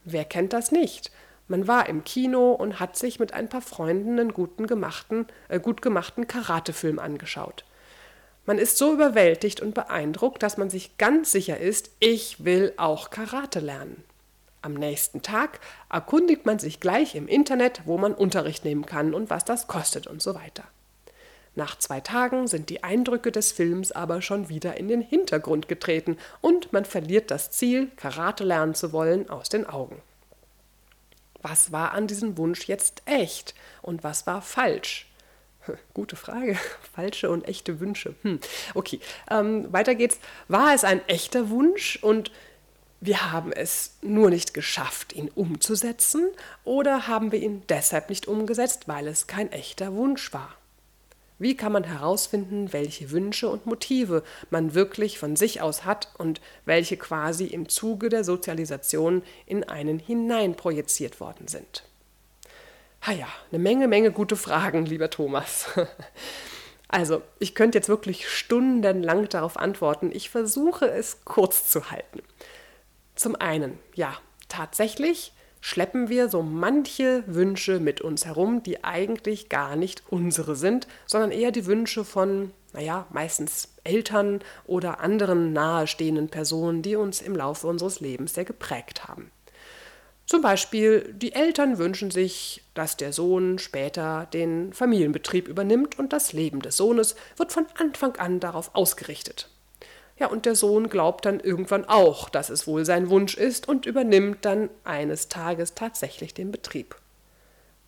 Wer 0.05 0.25
kennt 0.25 0.55
das 0.55 0.73
nicht? 0.73 1.11
Man 1.49 1.69
war 1.69 1.87
im 1.87 2.03
Kino 2.03 2.53
und 2.53 2.81
hat 2.81 2.97
sich 2.97 3.21
mit 3.21 3.35
ein 3.35 3.51
paar 3.51 3.61
Freunden 3.61 4.19
einen 4.19 4.33
guten 4.33 4.67
gemachten, 4.67 5.27
äh, 5.49 5.61
gut 5.61 5.83
gemachten 5.83 6.27
Karatefilm 6.27 6.99
angeschaut. 6.99 7.67
Man 8.47 8.57
ist 8.57 8.79
so 8.79 8.95
überwältigt 8.95 9.61
und 9.61 9.75
beeindruckt, 9.75 10.43
dass 10.43 10.57
man 10.57 10.71
sich 10.71 10.97
ganz 10.97 11.31
sicher 11.31 11.59
ist, 11.59 11.91
ich 11.99 12.43
will 12.43 12.73
auch 12.79 13.11
Karate 13.11 13.61
lernen. 13.61 14.03
Am 14.61 14.75
nächsten 14.75 15.23
Tag 15.23 15.61
erkundigt 15.91 16.45
man 16.47 16.59
sich 16.59 16.81
gleich 16.81 17.15
im 17.15 17.29
Internet, 17.29 17.83
wo 17.85 17.97
man 17.99 18.15
Unterricht 18.15 18.65
nehmen 18.65 18.87
kann 18.87 19.15
und 19.15 19.31
was 19.31 19.45
das 19.45 19.67
kostet 19.67 20.07
und 20.07 20.21
so 20.21 20.35
weiter. 20.35 20.65
Nach 21.55 21.77
zwei 21.77 22.01
Tagen 22.01 22.47
sind 22.47 22.69
die 22.69 22.85
Eindrücke 22.85 23.33
des 23.33 23.53
Films 23.53 23.91
aber 23.93 24.23
schon 24.23 24.49
wieder 24.49 24.77
in 24.77 24.89
den 24.89 25.01
Hintergrund 25.01 25.69
getreten 25.69 26.17
und 26.41 26.73
man 26.73 26.85
verliert 26.85 27.31
das 27.31 27.51
Ziel, 27.51 27.91
Karate 27.97 28.45
lernen 28.45 28.75
zu 28.75 28.93
wollen, 28.93 29.29
aus 29.29 29.49
den 29.49 29.67
Augen. 29.67 30.01
Was 31.43 31.73
war 31.73 31.93
an 31.93 32.07
diesem 32.07 32.37
Wunsch 32.37 32.67
jetzt 32.69 33.03
echt 33.07 33.55
und 33.83 34.05
was 34.05 34.27
war 34.27 34.43
falsch? 34.43 35.09
Gute 35.95 36.17
Frage. 36.17 36.57
Falsche 36.95 37.31
und 37.31 37.47
echte 37.47 37.81
Wünsche. 37.81 38.15
Hm. 38.23 38.41
Okay, 38.75 39.01
ähm, 39.31 39.73
weiter 39.73 39.95
geht's. 39.95 40.19
War 40.49 40.75
es 40.75 40.85
ein 40.85 41.07
echter 41.09 41.51
Wunsch 41.51 41.99
und 42.03 42.31
wir 43.01 43.33
haben 43.33 43.53
es 43.53 43.97
nur 44.03 44.31
nicht 44.31 44.55
geschafft, 44.55 45.13
ihn 45.13 45.31
umzusetzen 45.35 46.29
oder 46.65 47.07
haben 47.07 47.31
wir 47.33 47.41
ihn 47.41 47.63
deshalb 47.69 48.09
nicht 48.11 48.27
umgesetzt, 48.27 48.89
weil 48.89 49.07
es 49.07 49.27
kein 49.27 49.53
echter 49.53 49.95
Wunsch 49.95 50.33
war? 50.33 50.55
Wie 51.39 51.57
kann 51.57 51.71
man 51.71 51.85
herausfinden, 51.85 52.73
welche 52.73 53.13
Wünsche 53.13 53.49
und 53.49 53.65
Motive 53.65 54.25
man 54.51 54.75
wirklich 54.75 55.21
von 55.21 55.37
sich 55.37 55.61
aus 55.61 55.85
hat 55.85 56.09
und 56.19 56.41
welche 56.65 56.97
quasi 56.97 57.47
im 57.47 57.69
Zuge 57.69 58.09
der 58.09 58.25
Sozialisation 58.25 59.23
in 59.47 59.63
einen 59.63 60.01
hineinprojiziert 60.01 61.21
worden 61.21 61.47
sind? 61.47 61.85
Ha 63.03 63.13
ja, 63.13 63.29
eine 63.53 63.61
Menge, 63.61 63.87
Menge 63.87 64.11
gute 64.11 64.35
Fragen, 64.35 64.85
lieber 64.87 65.11
Thomas. 65.11 65.67
Also, 66.91 67.21
ich 67.39 67.55
könnte 67.55 67.77
jetzt 67.77 67.91
wirklich 67.91 68.31
stundenlang 68.31 69.29
darauf 69.29 69.59
antworten. 69.59 70.11
Ich 70.11 70.31
versuche 70.31 70.91
es 70.91 71.19
kurz 71.27 71.71
zu 71.71 71.91
halten. 71.91 72.23
Zum 73.19 73.35
einen, 73.35 73.81
ja, 73.97 74.15
tatsächlich 74.49 75.33
schleppen 75.61 76.09
wir 76.09 76.29
so 76.29 76.41
manche 76.41 77.25
Wünsche 77.27 77.81
mit 77.81 78.01
uns 78.01 78.27
herum, 78.27 78.63
die 78.63 78.85
eigentlich 78.85 79.49
gar 79.49 79.75
nicht 79.75 80.05
unsere 80.09 80.55
sind, 80.55 80.87
sondern 81.05 81.33
eher 81.33 81.51
die 81.51 81.67
Wünsche 81.67 82.05
von, 82.05 82.53
naja, 82.73 83.09
meistens 83.11 83.75
Eltern 83.83 84.39
oder 84.67 85.01
anderen 85.01 85.53
nahestehenden 85.53 86.29
Personen, 86.29 86.83
die 86.83 86.95
uns 86.95 87.21
im 87.21 87.35
Laufe 87.35 87.67
unseres 87.67 87.99
Lebens 87.99 88.35
sehr 88.35 88.45
geprägt 88.45 89.09
haben. 89.09 89.33
Zum 90.25 90.41
Beispiel, 90.41 91.13
die 91.13 91.33
Eltern 91.33 91.79
wünschen 91.79 92.13
sich, 92.13 92.63
dass 92.75 92.97
der 92.97 93.13
Sohn 93.13 93.59
später 93.59 94.29
den 94.33 94.73
Familienbetrieb 94.73 95.49
übernimmt 95.49 95.99
und 95.99 96.13
das 96.13 96.33
Leben 96.33 96.63
des 96.63 96.77
Sohnes 96.77 97.17
wird 97.37 97.51
von 97.51 97.67
Anfang 97.79 98.15
an 98.15 98.39
darauf 98.39 98.77
ausgerichtet. 98.77 99.51
Ja, 100.19 100.27
und 100.27 100.47
der 100.47 100.57
Sohn 100.57 100.89
glaubt 100.89 101.27
dann 101.27 101.39
irgendwann 101.39 101.85
auch, 101.85 102.29
dass 102.29 102.51
es 102.51 102.67
wohl 102.67 102.85
sein 102.85 103.09
Wunsch 103.09 103.37
ist 103.37 103.69
und 103.69 103.87
übernimmt 103.87 104.45
dann 104.45 104.69
eines 104.85 105.29
Tages 105.29 105.75
tatsächlich 105.75 106.35
den 106.35 106.51
Betrieb. 106.51 106.97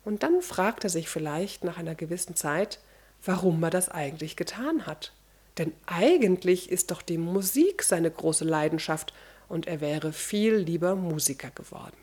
Und 0.05 0.23
dann 0.23 0.41
fragt 0.41 0.83
er 0.83 0.89
sich 0.89 1.09
vielleicht 1.09 1.63
nach 1.63 1.77
einer 1.77 1.95
gewissen 1.95 2.35
Zeit, 2.35 2.79
warum 3.23 3.61
er 3.63 3.69
das 3.69 3.89
eigentlich 3.89 4.35
getan 4.35 4.85
hat. 4.85 5.11
Denn 5.57 5.73
eigentlich 5.85 6.71
ist 6.71 6.91
doch 6.91 7.01
die 7.01 7.17
Musik 7.17 7.83
seine 7.83 8.09
große 8.09 8.45
Leidenschaft 8.45 9.13
und 9.49 9.67
er 9.67 9.81
wäre 9.81 10.13
viel 10.13 10.55
lieber 10.55 10.95
Musiker 10.95 11.51
geworden. 11.51 11.97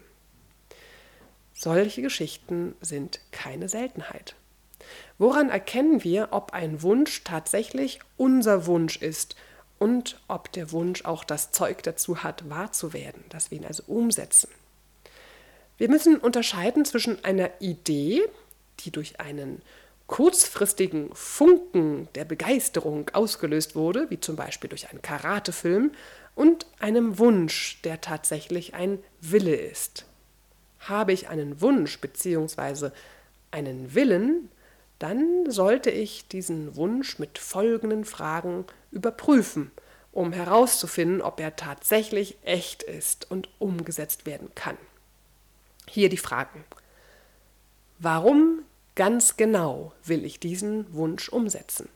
Solche 1.55 2.03
Geschichten 2.03 2.77
sind 2.81 3.21
keine 3.33 3.69
Seltenheit. 3.69 4.37
Woran 5.17 5.49
erkennen 5.49 6.05
wir, 6.05 6.29
ob 6.31 6.53
ein 6.53 6.83
Wunsch 6.83 7.25
tatsächlich 7.25 7.99
unser 8.17 8.67
Wunsch 8.67 8.99
ist 8.99 9.35
und 9.79 10.21
ob 10.29 10.53
der 10.53 10.73
Wunsch 10.73 11.05
auch 11.05 11.25
das 11.25 11.53
Zeug 11.53 11.83
dazu 11.83 12.23
hat, 12.23 12.49
wahr 12.51 12.73
zu 12.73 12.93
werden, 12.93 13.25
dass 13.29 13.51
wir 13.51 13.59
ihn 13.59 13.67
also 13.67 13.85
umsetzen? 13.87 14.51
Wir 15.77 15.89
müssen 15.89 16.17
unterscheiden 16.17 16.85
zwischen 16.85 17.25
einer 17.25 17.51
Idee, 17.61 18.23
die 18.81 18.91
durch 18.91 19.21
einen 19.21 19.63
kurzfristigen 20.09 21.15
Funken 21.15 22.09
der 22.15 22.25
Begeisterung 22.25 23.11
ausgelöst 23.11 23.77
wurde, 23.77 24.11
wie 24.11 24.19
zum 24.19 24.37
Beispiel 24.37 24.69
durch 24.69 24.91
einen 24.91 25.03
Karatefilm, 25.03 25.93
und 26.35 26.67
einem 26.79 27.19
Wunsch, 27.19 27.81
der 27.83 28.01
tatsächlich 28.01 28.75
ein 28.75 29.01
Wille 29.21 29.57
ist. 29.57 30.07
Habe 30.79 31.13
ich 31.13 31.29
einen 31.29 31.61
Wunsch 31.61 32.01
bzw. 32.01 32.91
einen 33.51 33.95
Willen, 33.95 34.49
dann 35.01 35.51
sollte 35.51 35.91
ich 35.91 36.29
diesen 36.29 36.77
Wunsch 36.77 37.19
mit 37.19 37.39
folgenden 37.39 38.05
Fragen 38.05 38.65
überprüfen, 38.91 39.71
um 40.13 40.33
herauszufinden, 40.33 41.23
ob 41.23 41.41
er 41.41 41.57
tatsächlich 41.57 42.39
echt 42.43 42.83
ist 42.83 43.31
und 43.31 43.49
umgesetzt 43.59 44.27
werden 44.27 44.51
kann. 44.55 44.77
Hier 45.89 46.09
die 46.09 46.17
Fragen. 46.17 46.65
Warum 47.99 48.63
ganz 48.95 49.37
genau 49.37 49.93
will 50.05 50.25
ich 50.25 50.41
diesen 50.41 50.93
Wunsch 50.95 51.29
umsetzen? 51.29 51.89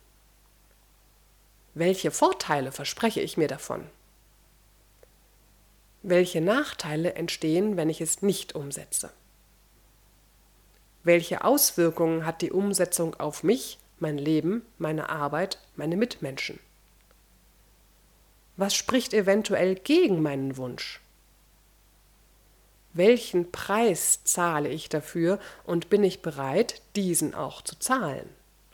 Welche 1.74 2.10
Vorteile 2.10 2.70
verspreche 2.70 3.20
ich 3.20 3.36
mir 3.36 3.48
davon? 3.48 3.86
Welche 6.02 6.40
Nachteile 6.40 7.14
entstehen, 7.14 7.76
wenn 7.76 7.88
ich 7.88 8.00
es 8.00 8.22
nicht 8.22 8.54
umsetze? 8.54 9.10
Welche 11.04 11.44
Auswirkungen 11.44 12.26
hat 12.26 12.42
die 12.42 12.52
Umsetzung 12.52 13.14
auf 13.14 13.42
mich, 13.42 13.78
mein 13.98 14.18
Leben, 14.18 14.66
meine 14.78 15.08
Arbeit, 15.08 15.58
meine 15.76 15.96
Mitmenschen? 15.96 16.58
Was 18.62 18.76
spricht 18.76 19.12
eventuell 19.12 19.74
gegen 19.74 20.22
meinen 20.22 20.56
Wunsch? 20.56 21.00
Welchen 22.92 23.50
Preis 23.50 24.20
zahle 24.22 24.68
ich 24.68 24.88
dafür 24.88 25.40
und 25.64 25.90
bin 25.90 26.04
ich 26.04 26.22
bereit, 26.22 26.80
diesen 26.94 27.34
auch 27.34 27.62
zu 27.62 27.76
zahlen? 27.76 28.28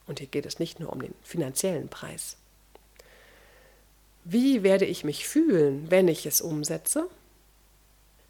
Und 0.07 0.19
hier 0.19 0.29
geht 0.29 0.45
es 0.45 0.59
nicht 0.59 0.79
nur 0.79 0.93
um 0.93 1.01
den 1.01 1.15
finanziellen 1.23 1.89
Preis. 1.89 2.37
Wie 4.25 4.63
werde 4.63 4.85
ich 4.85 5.05
mich 5.05 5.27
fühlen, 5.27 5.91
wenn 5.91 6.07
ich 6.07 6.27
es 6.27 6.43
umsetze? 6.43 7.09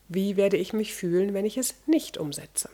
Wie 0.07 0.37
werde 0.37 0.59
ich 0.59 0.73
mich 0.73 0.95
fühlen, 0.95 1.35
wenn 1.35 1.45
ich 1.45 1.59
es 1.59 1.75
nicht 1.87 2.19
umsetze? 2.19 2.71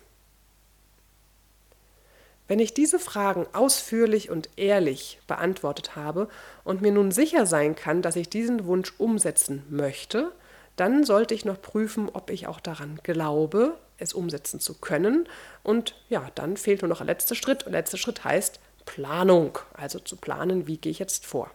Wenn 2.46 2.58
ich 2.58 2.74
diese 2.74 2.98
Fragen 2.98 3.46
ausführlich 3.52 4.30
und 4.30 4.50
ehrlich 4.56 5.18
beantwortet 5.26 5.96
habe 5.96 6.28
und 6.62 6.82
mir 6.82 6.92
nun 6.92 7.10
sicher 7.10 7.46
sein 7.46 7.74
kann, 7.74 8.02
dass 8.02 8.16
ich 8.16 8.28
diesen 8.28 8.66
Wunsch 8.66 8.92
umsetzen 8.98 9.62
möchte, 9.70 10.30
dann 10.76 11.04
sollte 11.04 11.34
ich 11.34 11.44
noch 11.44 11.60
prüfen, 11.60 12.10
ob 12.12 12.30
ich 12.30 12.46
auch 12.46 12.60
daran 12.60 13.00
glaube, 13.02 13.78
es 13.96 14.12
umsetzen 14.12 14.60
zu 14.60 14.74
können. 14.74 15.28
Und 15.62 15.94
ja, 16.08 16.30
dann 16.34 16.56
fehlt 16.56 16.82
nur 16.82 16.88
noch 16.88 17.00
ein 17.00 17.06
letzter 17.06 17.34
Schritt. 17.34 17.64
Und 17.64 17.72
der 17.72 17.80
letzte 17.80 17.96
Schritt 17.96 18.24
heißt 18.24 18.60
Planung, 18.84 19.58
also 19.72 19.98
zu 19.98 20.16
planen, 20.16 20.66
wie 20.66 20.76
gehe 20.76 20.92
ich 20.92 20.98
jetzt 20.98 21.24
vor. 21.24 21.50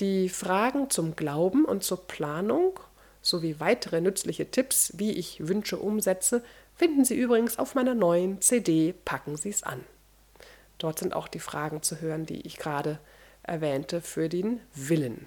Die 0.00 0.28
Fragen 0.28 0.88
zum 0.88 1.16
Glauben 1.16 1.64
und 1.64 1.82
zur 1.82 2.06
Planung 2.06 2.78
sowie 3.22 3.56
weitere 3.58 4.00
nützliche 4.00 4.50
Tipps, 4.50 4.92
wie 4.96 5.12
ich 5.12 5.48
Wünsche 5.48 5.78
umsetze, 5.78 6.42
finden 6.76 7.04
Sie 7.04 7.16
übrigens 7.16 7.58
auf 7.58 7.74
meiner 7.74 7.94
neuen 7.94 8.40
CD 8.40 8.94
Packen 9.04 9.36
Sie 9.36 9.50
es 9.50 9.62
an. 9.62 9.84
Dort 10.78 10.98
sind 10.98 11.14
auch 11.14 11.28
die 11.28 11.40
Fragen 11.40 11.82
zu 11.82 12.00
hören, 12.00 12.26
die 12.26 12.46
ich 12.46 12.58
gerade 12.58 12.98
erwähnte, 13.42 14.00
für 14.00 14.28
den 14.28 14.60
Willen. 14.74 15.26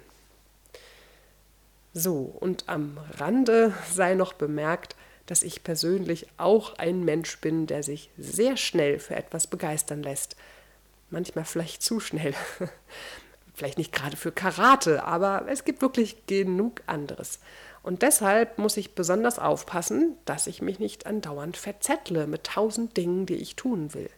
So, 1.92 2.18
und 2.18 2.68
am 2.68 2.98
Rande 3.18 3.74
sei 3.90 4.14
noch 4.14 4.32
bemerkt, 4.32 4.94
dass 5.26 5.42
ich 5.42 5.64
persönlich 5.64 6.26
auch 6.36 6.78
ein 6.78 7.04
Mensch 7.04 7.40
bin, 7.40 7.66
der 7.66 7.82
sich 7.82 8.10
sehr 8.16 8.56
schnell 8.56 8.98
für 8.98 9.16
etwas 9.16 9.46
begeistern 9.46 10.02
lässt. 10.02 10.36
Manchmal 11.08 11.44
vielleicht 11.44 11.82
zu 11.82 11.98
schnell. 11.98 12.34
vielleicht 13.54 13.78
nicht 13.78 13.92
gerade 13.92 14.16
für 14.16 14.32
Karate, 14.32 15.04
aber 15.04 15.46
es 15.48 15.64
gibt 15.64 15.82
wirklich 15.82 16.26
genug 16.26 16.82
anderes. 16.86 17.40
Und 17.82 18.02
deshalb 18.02 18.58
muss 18.58 18.76
ich 18.76 18.94
besonders 18.94 19.38
aufpassen, 19.38 20.16
dass 20.24 20.46
ich 20.46 20.60
mich 20.60 20.78
nicht 20.78 21.06
andauernd 21.06 21.56
verzettle 21.56 22.26
mit 22.26 22.44
tausend 22.44 22.96
Dingen, 22.96 23.26
die 23.26 23.36
ich 23.36 23.56
tun 23.56 23.94
will. 23.94 24.10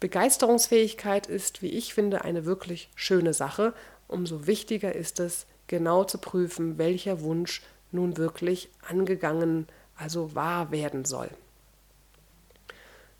Begeisterungsfähigkeit 0.00 1.26
ist, 1.26 1.62
wie 1.62 1.70
ich 1.70 1.94
finde, 1.94 2.22
eine 2.24 2.44
wirklich 2.44 2.90
schöne 2.94 3.34
Sache. 3.34 3.72
Umso 4.08 4.46
wichtiger 4.46 4.94
ist 4.94 5.20
es, 5.20 5.46
genau 5.66 6.04
zu 6.04 6.18
prüfen, 6.18 6.76
welcher 6.78 7.20
Wunsch 7.22 7.62
nun 7.92 8.16
wirklich 8.16 8.68
angegangen, 8.88 9.68
also 9.96 10.34
wahr 10.34 10.70
werden 10.70 11.04
soll. 11.04 11.30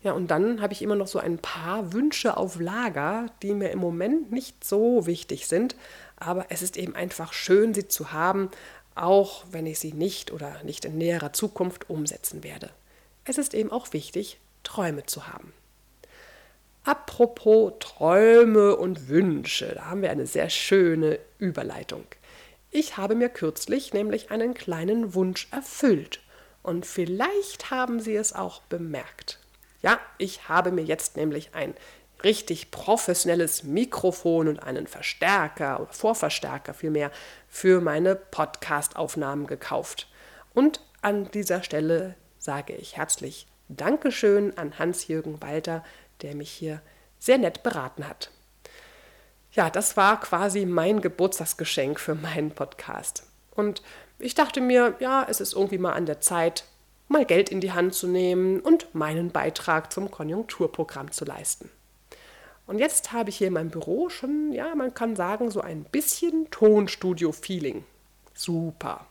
Ja, 0.03 0.11
und 0.11 0.27
dann 0.29 0.61
habe 0.61 0.73
ich 0.73 0.81
immer 0.81 0.95
noch 0.95 1.07
so 1.07 1.19
ein 1.19 1.37
paar 1.37 1.93
Wünsche 1.93 2.35
auf 2.35 2.59
Lager, 2.59 3.27
die 3.41 3.53
mir 3.53 3.71
im 3.71 3.79
Moment 3.79 4.31
nicht 4.33 4.63
so 4.63 5.05
wichtig 5.05 5.47
sind, 5.47 5.77
aber 6.17 6.47
es 6.49 6.61
ist 6.61 6.75
eben 6.75 6.95
einfach 6.95 7.31
schön, 7.31 7.73
sie 7.73 7.87
zu 7.87 8.11
haben, 8.11 8.49
auch 8.95 9.45
wenn 9.51 9.65
ich 9.65 9.79
sie 9.79 9.93
nicht 9.93 10.31
oder 10.31 10.63
nicht 10.63 10.85
in 10.85 10.97
näherer 10.97 11.33
Zukunft 11.33 11.89
umsetzen 11.89 12.43
werde. 12.43 12.69
Es 13.25 13.37
ist 13.37 13.53
eben 13.53 13.71
auch 13.71 13.93
wichtig, 13.93 14.39
Träume 14.63 15.05
zu 15.05 15.27
haben. 15.27 15.53
Apropos 16.83 17.73
Träume 17.79 18.75
und 18.75 19.07
Wünsche, 19.07 19.73
da 19.75 19.85
haben 19.85 20.01
wir 20.01 20.11
eine 20.11 20.27
sehr 20.27 20.49
schöne 20.49 21.19
Überleitung. 21.37 22.03
Ich 22.71 22.97
habe 22.97 23.15
mir 23.15 23.29
kürzlich 23.29 23.93
nämlich 23.93 24.31
einen 24.31 24.53
kleinen 24.53 25.13
Wunsch 25.13 25.47
erfüllt 25.51 26.19
und 26.61 26.85
vielleicht 26.85 27.71
haben 27.71 27.99
Sie 27.99 28.15
es 28.15 28.33
auch 28.33 28.61
bemerkt. 28.63 29.39
Ja, 29.81 29.99
ich 30.17 30.49
habe 30.49 30.71
mir 30.71 30.83
jetzt 30.83 31.15
nämlich 31.15 31.53
ein 31.53 31.75
richtig 32.23 32.71
professionelles 32.71 33.63
Mikrofon 33.63 34.47
und 34.47 34.59
einen 34.59 34.87
Verstärker 34.87 35.81
oder 35.81 35.93
Vorverstärker 35.93 36.73
vielmehr 36.73 37.11
für 37.47 37.81
meine 37.81 38.15
Podcast-Aufnahmen 38.15 39.47
gekauft. 39.47 40.07
Und 40.53 40.81
an 41.01 41.29
dieser 41.31 41.63
Stelle 41.63 42.15
sage 42.37 42.73
ich 42.73 42.97
herzlich 42.97 43.47
Dankeschön 43.69 44.57
an 44.57 44.77
Hans-Jürgen 44.77 45.41
Walter, 45.41 45.83
der 46.21 46.35
mich 46.35 46.51
hier 46.51 46.81
sehr 47.19 47.37
nett 47.37 47.63
beraten 47.63 48.07
hat. 48.07 48.31
Ja, 49.51 49.69
das 49.69 49.97
war 49.97 50.19
quasi 50.19 50.65
mein 50.65 51.01
Geburtstagsgeschenk 51.01 51.99
für 51.99 52.15
meinen 52.15 52.51
Podcast. 52.51 53.27
Und 53.51 53.83
ich 54.19 54.35
dachte 54.35 54.61
mir, 54.61 54.95
ja, 54.99 55.25
es 55.29 55.39
ist 55.41 55.53
irgendwie 55.53 55.77
mal 55.77 55.93
an 55.93 56.05
der 56.05 56.21
Zeit, 56.21 56.65
mal 57.07 57.25
Geld 57.25 57.49
in 57.49 57.61
die 57.61 57.71
Hand 57.71 57.93
zu 57.93 58.07
nehmen 58.07 58.59
und 58.59 58.95
meinen 58.95 59.31
Beitrag 59.31 59.93
zum 59.93 60.09
Konjunkturprogramm 60.09 61.11
zu 61.11 61.25
leisten. 61.25 61.69
Und 62.65 62.79
jetzt 62.79 63.11
habe 63.11 63.29
ich 63.29 63.37
hier 63.37 63.47
in 63.47 63.53
meinem 63.53 63.69
Büro 63.69 64.09
schon, 64.09 64.51
ja, 64.53 64.73
man 64.75 64.93
kann 64.93 65.15
sagen, 65.15 65.51
so 65.51 65.61
ein 65.61 65.83
bisschen 65.83 66.49
Tonstudio-Feeling. 66.49 67.83
Super. 68.33 69.05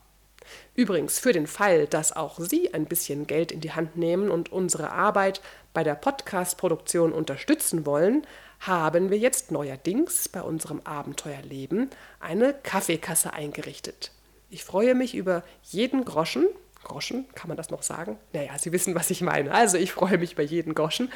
Übrigens, 0.74 1.18
für 1.18 1.32
den 1.32 1.46
Fall, 1.46 1.86
dass 1.86 2.16
auch 2.16 2.38
Sie 2.40 2.72
ein 2.72 2.86
bisschen 2.86 3.26
Geld 3.26 3.52
in 3.52 3.60
die 3.60 3.72
Hand 3.72 3.96
nehmen 3.96 4.30
und 4.30 4.50
unsere 4.50 4.90
Arbeit 4.90 5.40
bei 5.74 5.84
der 5.84 5.94
Podcast-Produktion 5.94 7.12
unterstützen 7.12 7.86
wollen, 7.86 8.26
haben 8.60 9.10
wir 9.10 9.18
jetzt 9.18 9.50
neuerdings 9.50 10.28
bei 10.28 10.42
unserem 10.42 10.80
Abenteuerleben 10.84 11.90
eine 12.20 12.54
Kaffeekasse 12.54 13.32
eingerichtet. 13.32 14.12
Ich 14.50 14.64
freue 14.64 14.94
mich 14.94 15.14
über 15.14 15.42
jeden 15.62 16.04
Groschen. 16.04 16.46
Groschen, 16.84 17.26
kann 17.34 17.48
man 17.48 17.56
das 17.56 17.70
noch 17.70 17.82
sagen? 17.82 18.18
Naja, 18.32 18.58
Sie 18.58 18.72
wissen, 18.72 18.94
was 18.94 19.10
ich 19.10 19.20
meine. 19.20 19.52
Also 19.52 19.78
ich 19.78 19.92
freue 19.92 20.18
mich 20.18 20.32
über 20.32 20.42
jeden 20.42 20.74
Groschen. 20.74 21.10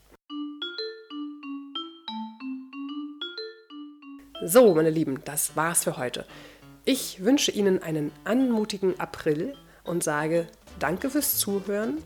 So, 4.45 4.73
meine 4.73 4.91
Lieben, 4.91 5.21
das 5.25 5.57
war's 5.57 5.83
für 5.83 5.97
heute. 5.97 6.25
Ich 6.85 7.25
wünsche 7.25 7.51
Ihnen 7.51 7.83
einen 7.83 8.13
anmutigen 8.25 9.01
April 9.01 9.57
und 9.83 10.05
sage 10.05 10.47
Danke 10.79 11.11
fürs 11.11 11.39
Zuhören 11.39 11.99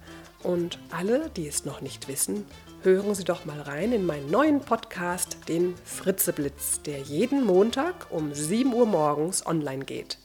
und 0.42 0.78
alle, 0.90 1.28
die 1.36 1.46
es 1.46 1.66
noch 1.66 1.82
nicht 1.82 2.08
wissen, 2.08 2.46
hören 2.82 3.14
Sie 3.14 3.24
doch 3.24 3.44
mal 3.44 3.60
rein 3.60 3.92
in 3.92 4.06
meinen 4.06 4.30
neuen 4.30 4.60
Podcast, 4.60 5.36
den 5.48 5.74
Fritzeblitz, 5.84 6.80
der 6.80 7.00
jeden 7.00 7.44
Montag 7.44 8.06
um 8.10 8.32
7 8.32 8.72
Uhr 8.72 8.86
morgens 8.86 9.46
online 9.46 9.84
geht. 9.84 10.16